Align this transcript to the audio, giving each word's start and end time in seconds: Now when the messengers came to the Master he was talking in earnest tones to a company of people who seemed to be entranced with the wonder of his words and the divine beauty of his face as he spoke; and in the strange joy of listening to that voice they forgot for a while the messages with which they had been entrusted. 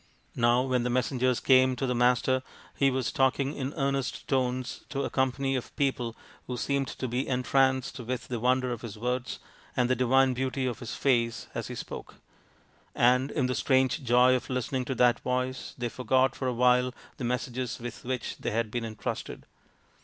Now 0.35 0.63
when 0.63 0.81
the 0.81 0.89
messengers 0.89 1.39
came 1.39 1.75
to 1.75 1.85
the 1.85 1.93
Master 1.93 2.41
he 2.75 2.89
was 2.89 3.11
talking 3.11 3.53
in 3.53 3.71
earnest 3.75 4.27
tones 4.27 4.83
to 4.89 5.03
a 5.03 5.11
company 5.11 5.55
of 5.55 5.75
people 5.75 6.15
who 6.47 6.57
seemed 6.57 6.87
to 6.87 7.07
be 7.07 7.27
entranced 7.27 7.99
with 7.99 8.27
the 8.27 8.39
wonder 8.39 8.71
of 8.71 8.81
his 8.81 8.97
words 8.97 9.37
and 9.77 9.91
the 9.91 9.95
divine 9.95 10.33
beauty 10.33 10.65
of 10.65 10.79
his 10.79 10.95
face 10.95 11.49
as 11.53 11.67
he 11.67 11.75
spoke; 11.75 12.15
and 12.95 13.29
in 13.29 13.45
the 13.45 13.53
strange 13.53 14.03
joy 14.03 14.33
of 14.33 14.49
listening 14.49 14.85
to 14.85 14.95
that 14.95 15.19
voice 15.19 15.75
they 15.77 15.87
forgot 15.87 16.35
for 16.35 16.47
a 16.47 16.53
while 16.53 16.95
the 17.17 17.23
messages 17.23 17.79
with 17.79 18.03
which 18.03 18.37
they 18.39 18.49
had 18.49 18.71
been 18.71 18.83
entrusted. 18.83 19.45